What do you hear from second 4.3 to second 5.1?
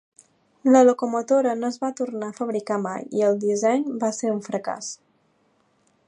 un fracàs.